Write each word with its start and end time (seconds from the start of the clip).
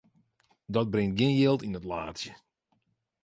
Dat 0.73 0.89
bringt 0.93 1.17
gjin 1.19 1.37
jild 1.41 1.61
yn 1.67 1.77
it 1.79 1.87
laadsje. 1.91 2.31